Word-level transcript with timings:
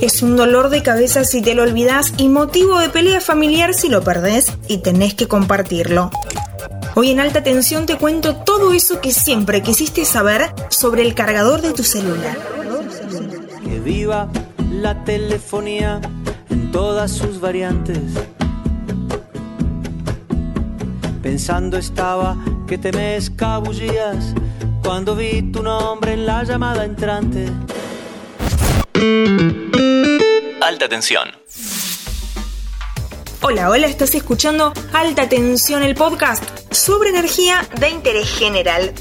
Es 0.00 0.22
un 0.22 0.36
dolor 0.36 0.68
de 0.68 0.82
cabeza 0.82 1.24
si 1.24 1.42
te 1.42 1.54
lo 1.54 1.62
olvidas 1.62 2.12
y 2.16 2.28
motivo 2.28 2.78
de 2.78 2.88
pelea 2.88 3.20
familiar 3.20 3.74
si 3.74 3.88
lo 3.88 4.02
perdés 4.02 4.52
y 4.68 4.78
tenés 4.78 5.14
que 5.14 5.28
compartirlo. 5.28 6.10
Hoy 6.94 7.10
en 7.10 7.20
alta 7.20 7.42
tensión 7.42 7.86
te 7.86 7.96
cuento 7.96 8.36
todo 8.36 8.72
eso 8.72 9.00
que 9.00 9.12
siempre 9.12 9.62
quisiste 9.62 10.04
saber 10.04 10.52
sobre 10.68 11.02
el 11.02 11.14
cargador 11.14 11.62
de 11.62 11.72
tu 11.72 11.84
celular. 11.84 12.36
Que 13.64 13.80
viva 13.80 14.28
la 14.70 15.02
telefonía 15.04 16.00
en 16.50 16.70
todas 16.70 17.12
sus 17.12 17.40
variantes. 17.40 17.98
Pensando 21.22 21.78
estaba 21.78 22.36
que 22.66 22.76
te 22.76 22.92
me 22.92 23.16
escabullías 23.16 24.34
cuando 24.82 25.14
vi 25.14 25.42
tu 25.50 25.62
nombre 25.62 26.14
en 26.14 26.26
la 26.26 26.42
llamada 26.44 26.84
entrante. 26.84 27.46
Alta 30.60 30.88
tensión. 30.88 31.28
Hola, 33.40 33.68
hola, 33.68 33.88
estás 33.88 34.14
escuchando 34.14 34.72
Alta 34.92 35.28
Tensión, 35.28 35.82
el 35.82 35.96
podcast 35.96 36.44
sobre 36.70 37.10
energía 37.10 37.68
de 37.80 37.88
interés 37.88 38.30
general. 38.30 38.92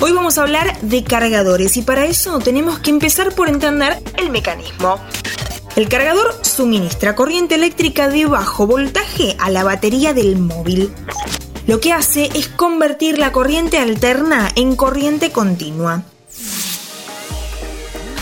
Hoy 0.00 0.10
vamos 0.10 0.36
a 0.36 0.42
hablar 0.42 0.76
de 0.80 1.04
cargadores 1.04 1.76
y 1.76 1.82
para 1.82 2.06
eso 2.06 2.40
tenemos 2.40 2.80
que 2.80 2.90
empezar 2.90 3.36
por 3.36 3.48
entender 3.48 4.02
el 4.16 4.30
mecanismo. 4.30 4.98
El 5.76 5.88
cargador 5.88 6.34
suministra 6.44 7.14
corriente 7.14 7.54
eléctrica 7.54 8.08
de 8.08 8.26
bajo 8.26 8.66
voltaje 8.66 9.36
a 9.38 9.48
la 9.50 9.62
batería 9.62 10.12
del 10.12 10.38
móvil. 10.38 10.92
Lo 11.68 11.78
que 11.78 11.92
hace 11.92 12.30
es 12.34 12.48
convertir 12.48 13.20
la 13.20 13.30
corriente 13.30 13.78
alterna 13.78 14.50
en 14.56 14.74
corriente 14.74 15.30
continua. 15.30 16.02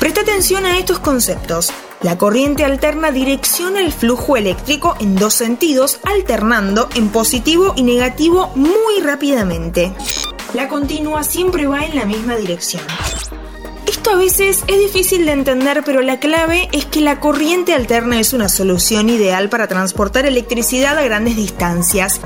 Presta 0.05 0.21
atención 0.21 0.67
a 0.67 0.77
estos 0.79 0.99
conceptos. 0.99 1.73
La 2.03 2.19
corriente 2.19 2.63
alterna 2.63 3.11
direcciona 3.11 3.81
el 3.81 3.91
flujo 3.91 4.37
eléctrico 4.37 4.95
en 5.01 5.17
dos 5.17 5.33
sentidos, 5.33 5.99
alternando 6.05 6.91
en 6.95 7.09
positivo 7.09 7.73
y 7.75 7.85
negativo 7.85 8.53
muy 8.55 9.01
rápidamente. 9.03 9.95
La 10.53 10.69
continua 10.69 11.25
siempre 11.25 11.67
va 11.67 11.87
en 11.87 11.97
la 11.97 12.05
misma 12.05 12.37
dirección. 12.37 12.83
Esto 13.87 14.11
a 14.11 14.17
veces 14.17 14.63
es 14.67 14.79
difícil 14.79 15.25
de 15.25 15.33
entender, 15.33 15.83
pero 15.87 16.03
la 16.03 16.21
clave 16.21 16.69
es 16.73 16.85
que 16.85 17.01
la 17.01 17.19
corriente 17.19 17.73
alterna 17.73 18.21
es 18.21 18.35
una 18.35 18.51
solución 18.51 19.09
ideal 19.09 19.49
para 19.49 19.69
transportar 19.69 20.27
electricidad 20.27 20.99
a 20.99 21.03
grandes 21.03 21.37
distancias. 21.37 22.21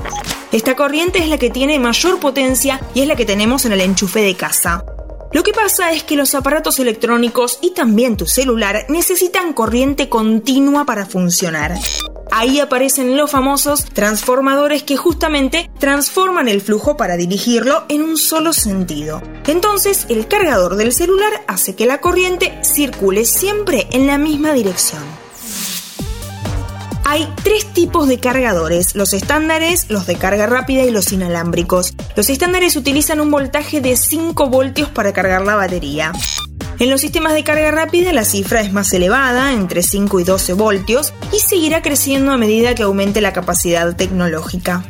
Esta 0.51 0.75
corriente 0.75 1.19
es 1.19 1.29
la 1.29 1.37
que 1.37 1.49
tiene 1.49 1.79
mayor 1.79 2.19
potencia 2.19 2.81
y 2.93 3.03
es 3.03 3.07
la 3.07 3.15
que 3.15 3.25
tenemos 3.25 3.63
en 3.63 3.71
el 3.71 3.79
enchufe 3.79 4.19
de 4.19 4.35
casa. 4.35 4.83
Lo 5.31 5.43
que 5.43 5.53
pasa 5.53 5.91
es 5.91 6.03
que 6.03 6.15
los 6.15 6.33
aparatos 6.33 6.79
electrónicos 6.79 7.59
y 7.61 7.71
también 7.71 8.17
tu 8.17 8.25
celular 8.25 8.85
necesitan 8.89 9.53
corriente 9.53 10.09
continua 10.09 10.85
para 10.85 11.05
funcionar. 11.05 11.75
Ahí 12.31 12.59
aparecen 12.59 13.15
los 13.15 13.29
famosos 13.29 13.85
transformadores 13.85 14.83
que 14.83 14.97
justamente 14.97 15.69
transforman 15.79 16.47
el 16.47 16.61
flujo 16.61 16.97
para 16.97 17.17
dirigirlo 17.17 17.85
en 17.89 18.01
un 18.01 18.17
solo 18.17 18.53
sentido. 18.53 19.21
Entonces, 19.45 20.05
el 20.09 20.27
cargador 20.27 20.75
del 20.75 20.93
celular 20.93 21.43
hace 21.47 21.75
que 21.75 21.85
la 21.85 22.01
corriente 22.01 22.59
circule 22.63 23.25
siempre 23.25 23.87
en 23.91 24.07
la 24.07 24.17
misma 24.17 24.53
dirección. 24.53 25.28
Hay 27.11 27.27
tres 27.43 27.65
tipos 27.73 28.07
de 28.07 28.19
cargadores, 28.19 28.93
los 28.93 29.13
estándares, 29.13 29.89
los 29.89 30.05
de 30.05 30.15
carga 30.15 30.45
rápida 30.45 30.83
y 30.83 30.91
los 30.91 31.11
inalámbricos. 31.11 31.95
Los 32.15 32.29
estándares 32.29 32.75
utilizan 32.75 33.19
un 33.19 33.31
voltaje 33.31 33.81
de 33.81 33.95
5 33.95 34.47
voltios 34.51 34.89
para 34.89 35.11
cargar 35.11 35.41
la 35.41 35.55
batería. 35.55 36.11
En 36.77 36.91
los 36.91 37.01
sistemas 37.01 37.33
de 37.33 37.43
carga 37.43 37.71
rápida 37.71 38.13
la 38.13 38.25
cifra 38.25 38.61
es 38.61 38.71
más 38.71 38.93
elevada, 38.93 39.53
entre 39.53 39.81
5 39.81 40.19
y 40.19 40.23
12 40.23 40.53
voltios, 40.53 41.11
y 41.33 41.39
seguirá 41.39 41.81
creciendo 41.81 42.31
a 42.31 42.37
medida 42.37 42.75
que 42.75 42.83
aumente 42.83 43.21
la 43.21 43.33
capacidad 43.33 43.95
tecnológica. 43.95 44.85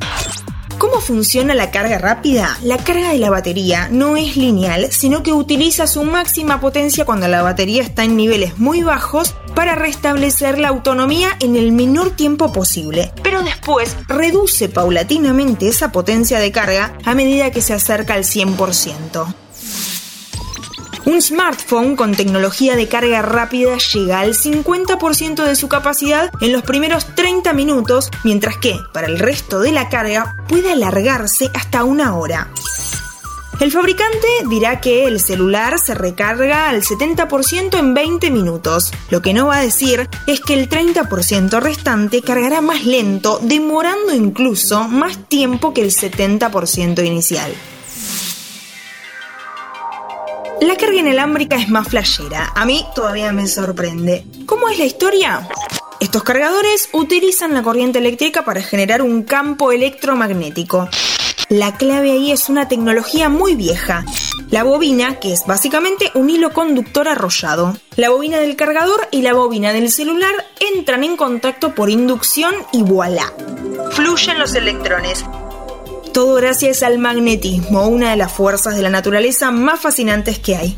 ¿Cómo 0.80 1.02
funciona 1.02 1.56
la 1.56 1.72
carga 1.72 1.98
rápida? 1.98 2.58
La 2.64 2.78
carga 2.78 3.12
de 3.12 3.20
la 3.20 3.30
batería 3.30 3.90
no 3.92 4.16
es 4.16 4.38
lineal, 4.38 4.88
sino 4.92 5.24
que 5.24 5.34
utiliza 5.34 5.88
su 5.88 6.04
máxima 6.04 6.62
potencia 6.62 7.04
cuando 7.04 7.28
la 7.28 7.42
batería 7.42 7.84
está 7.84 8.06
en 8.06 8.16
niveles 8.16 8.58
muy 8.58 8.82
bajos 8.82 9.36
para 9.56 9.76
restablecer 9.76 10.58
la 10.58 10.70
autonomía 10.70 11.36
en 11.42 11.58
el 11.58 11.74
menor 11.74 12.12
tiempo 12.12 12.54
posible. 12.54 13.12
Pero 13.22 13.44
después 13.44 13.98
reduce 14.08 14.70
paulatinamente 14.70 15.68
esa 15.68 15.92
potencia 15.92 16.40
de 16.40 16.54
carga 16.54 16.98
a 17.04 17.14
medida 17.14 17.52
que 17.52 17.62
se 17.62 17.74
acerca 17.74 18.14
al 18.14 18.24
100%. 18.24 19.36
Un 21.10 21.24
smartphone 21.24 21.96
con 21.96 22.14
tecnología 22.14 22.76
de 22.76 22.88
carga 22.88 23.24
rápida 23.24 23.80
llega 23.80 24.20
al 24.20 24.36
50% 24.36 25.44
de 25.44 25.56
su 25.56 25.68
capacidad 25.68 26.30
en 26.40 26.54
los 26.54 26.62
primeros 26.62 27.16
30 27.16 27.52
minutos, 27.54 28.12
mientras 28.24 28.58
que 28.58 28.78
para 28.94 29.08
el 29.08 29.18
resto 29.18 29.60
de 29.60 29.72
la 29.72 29.90
carga 29.90 30.36
puede 30.48 30.72
alargarse 30.72 31.50
hasta 31.56 31.84
una 31.84 32.16
hora. 32.16 32.52
El 33.60 33.72
fabricante 33.72 34.28
dirá 34.52 34.82
que 34.82 35.06
el 35.06 35.20
celular 35.20 35.80
se 35.80 35.96
recarga 35.96 36.70
al 36.70 36.84
70% 36.84 37.80
en 37.80 37.96
20 37.96 38.30
minutos. 38.30 38.92
Lo 39.10 39.24
que 39.24 39.34
no 39.34 39.48
va 39.48 39.58
a 39.58 39.64
decir 39.64 40.08
es 40.28 40.42
que 40.42 40.54
el 40.54 40.70
30% 40.70 41.60
restante 41.60 42.22
cargará 42.22 42.62
más 42.62 42.86
lento, 42.86 43.40
demorando 43.42 44.14
incluso 44.14 44.88
más 44.88 45.18
tiempo 45.28 45.74
que 45.74 45.82
el 45.82 45.90
70% 45.90 47.04
inicial. 47.04 47.52
La 50.70 50.78
carga 50.78 51.00
inalámbrica 51.00 51.56
es 51.56 51.68
más 51.68 51.88
flashera. 51.88 52.54
A 52.56 52.64
mí 52.64 52.86
todavía 52.94 53.32
me 53.32 53.48
sorprende. 53.48 54.24
¿Cómo 54.46 54.70
es 54.70 54.78
la 54.78 54.86
historia? 54.86 55.50
Estos 56.00 56.22
cargadores 56.22 56.90
utilizan 56.94 57.56
la 57.56 57.64
corriente 57.64 57.98
eléctrica 57.98 58.46
para 58.46 58.62
generar 58.62 59.02
un 59.02 59.24
campo 59.24 59.72
electromagnético. 59.72 60.88
La 61.50 61.76
clave 61.76 62.12
ahí 62.12 62.32
es 62.32 62.50
una 62.50 62.68
tecnología 62.68 63.30
muy 63.30 63.56
vieja. 63.56 64.06
La 64.52 64.64
bobina, 64.64 65.20
que 65.20 65.34
es 65.34 65.48
básicamente 65.48 66.12
un 66.14 66.30
hilo 66.30 66.54
conductor 66.54 67.08
arrollado. 67.08 67.76
La 67.96 68.12
bobina 68.12 68.38
del 68.38 68.56
cargador 68.56 69.08
y 69.10 69.24
la 69.24 69.34
bobina 69.34 69.74
del 69.74 69.90
celular 69.90 70.36
entran 70.76 71.04
en 71.04 71.18
contacto 71.18 71.74
por 71.74 71.90
inducción 71.90 72.54
y 72.74 72.84
voilà. 72.84 73.34
Fluyen 73.94 74.38
los 74.38 74.54
electrones. 74.54 75.26
Todo 76.20 76.34
gracias 76.34 76.84
al 76.84 77.00
magnetismo, 77.00 77.88
una 77.88 78.10
de 78.10 78.18
las 78.18 78.30
fuerzas 78.30 78.76
de 78.76 78.82
la 78.82 78.90
naturaleza 78.90 79.52
más 79.52 79.80
fascinantes 79.80 80.38
que 80.38 80.58
hay. 80.58 80.78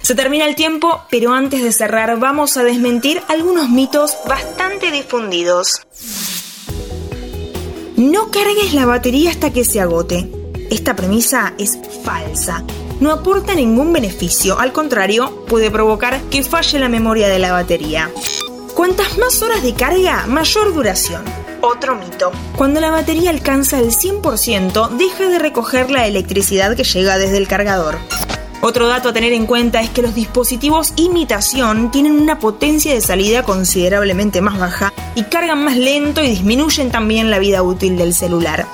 Se 0.00 0.14
termina 0.14 0.46
el 0.46 0.54
tiempo, 0.54 1.02
pero 1.10 1.34
antes 1.34 1.62
de 1.62 1.72
cerrar 1.72 2.18
vamos 2.18 2.56
a 2.56 2.64
desmentir 2.64 3.20
algunos 3.28 3.68
mitos 3.68 4.16
bastante 4.26 4.90
difundidos. 4.90 5.82
No 7.98 8.30
cargues 8.30 8.72
la 8.72 8.86
batería 8.86 9.28
hasta 9.28 9.52
que 9.52 9.66
se 9.66 9.78
agote. 9.78 10.30
Esta 10.70 10.96
premisa 10.96 11.52
es 11.58 11.78
falsa. 12.02 12.64
No 12.98 13.12
aporta 13.12 13.54
ningún 13.54 13.92
beneficio, 13.92 14.58
al 14.58 14.72
contrario, 14.72 15.44
puede 15.48 15.70
provocar 15.70 16.18
que 16.30 16.42
falle 16.42 16.78
la 16.78 16.88
memoria 16.88 17.28
de 17.28 17.38
la 17.38 17.52
batería. 17.52 18.10
Cuantas 18.82 19.16
más 19.16 19.40
horas 19.42 19.62
de 19.62 19.74
carga, 19.74 20.26
mayor 20.26 20.74
duración. 20.74 21.22
Otro 21.60 21.94
mito. 21.94 22.32
Cuando 22.56 22.80
la 22.80 22.90
batería 22.90 23.30
alcanza 23.30 23.78
el 23.78 23.92
100%, 23.92 24.88
deja 24.96 25.28
de 25.28 25.38
recoger 25.38 25.88
la 25.88 26.08
electricidad 26.08 26.74
que 26.74 26.82
llega 26.82 27.16
desde 27.16 27.36
el 27.36 27.46
cargador. 27.46 28.00
Otro 28.60 28.88
dato 28.88 29.10
a 29.10 29.12
tener 29.12 29.34
en 29.34 29.46
cuenta 29.46 29.80
es 29.82 29.90
que 29.90 30.02
los 30.02 30.16
dispositivos 30.16 30.94
imitación 30.96 31.92
tienen 31.92 32.20
una 32.20 32.40
potencia 32.40 32.92
de 32.92 33.00
salida 33.00 33.44
considerablemente 33.44 34.40
más 34.40 34.58
baja 34.58 34.92
y 35.14 35.22
cargan 35.22 35.62
más 35.62 35.76
lento 35.76 36.20
y 36.20 36.30
disminuyen 36.30 36.90
también 36.90 37.30
la 37.30 37.38
vida 37.38 37.62
útil 37.62 37.96
del 37.96 38.12
celular. 38.12 38.66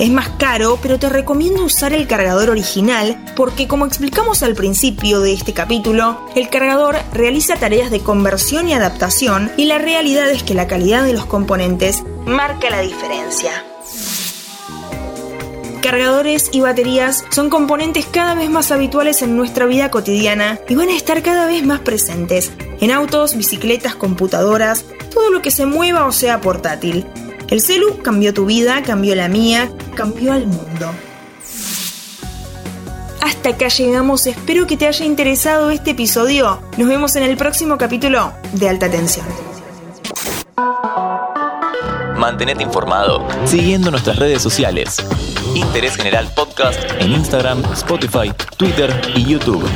Es 0.00 0.10
más 0.10 0.30
caro, 0.30 0.78
pero 0.80 0.98
te 0.98 1.10
recomiendo 1.10 1.62
usar 1.62 1.92
el 1.92 2.06
cargador 2.06 2.48
original 2.48 3.22
porque 3.36 3.68
como 3.68 3.84
explicamos 3.84 4.42
al 4.42 4.54
principio 4.54 5.20
de 5.20 5.34
este 5.34 5.52
capítulo, 5.52 6.26
el 6.34 6.48
cargador 6.48 6.96
realiza 7.12 7.56
tareas 7.56 7.90
de 7.90 8.00
conversión 8.00 8.66
y 8.66 8.72
adaptación 8.72 9.52
y 9.58 9.66
la 9.66 9.76
realidad 9.76 10.30
es 10.30 10.42
que 10.42 10.54
la 10.54 10.66
calidad 10.66 11.04
de 11.04 11.12
los 11.12 11.26
componentes 11.26 12.02
marca 12.24 12.70
la 12.70 12.80
diferencia. 12.80 13.62
Cargadores 15.82 16.48
y 16.50 16.60
baterías 16.60 17.26
son 17.30 17.50
componentes 17.50 18.06
cada 18.06 18.34
vez 18.34 18.48
más 18.48 18.70
habituales 18.70 19.20
en 19.20 19.36
nuestra 19.36 19.66
vida 19.66 19.90
cotidiana 19.90 20.58
y 20.66 20.76
van 20.76 20.88
a 20.88 20.96
estar 20.96 21.22
cada 21.22 21.44
vez 21.44 21.62
más 21.66 21.80
presentes 21.80 22.52
en 22.80 22.90
autos, 22.90 23.36
bicicletas, 23.36 23.96
computadoras, 23.96 24.86
todo 25.12 25.30
lo 25.30 25.42
que 25.42 25.50
se 25.50 25.66
mueva 25.66 26.06
o 26.06 26.12
sea 26.12 26.40
portátil. 26.40 27.04
El 27.50 27.60
celu 27.60 27.98
cambió 28.00 28.32
tu 28.32 28.46
vida, 28.46 28.80
cambió 28.84 29.16
la 29.16 29.28
mía, 29.28 29.68
cambió 29.96 30.32
al 30.32 30.46
mundo. 30.46 30.92
Hasta 33.20 33.50
acá 33.50 33.66
llegamos, 33.66 34.26
espero 34.28 34.68
que 34.68 34.76
te 34.76 34.86
haya 34.86 35.04
interesado 35.04 35.72
este 35.72 35.90
episodio. 35.90 36.62
Nos 36.76 36.88
vemos 36.88 37.16
en 37.16 37.24
el 37.24 37.36
próximo 37.36 37.76
capítulo 37.76 38.32
de 38.52 38.68
Alta 38.68 38.88
Tensión. 38.88 39.26
Mantenete 42.16 42.62
informado 42.62 43.26
siguiendo 43.46 43.90
nuestras 43.90 44.16
redes 44.16 44.40
sociales. 44.40 44.98
Interés 45.56 45.96
General 45.96 46.30
Podcast 46.36 46.78
en 47.00 47.10
Instagram, 47.10 47.64
Spotify, 47.72 48.32
Twitter 48.56 48.94
y 49.16 49.24
YouTube. 49.24 49.68